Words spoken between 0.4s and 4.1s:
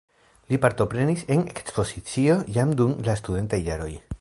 Li partoprenis en ekspozicio jam dum la studentaj jaroj.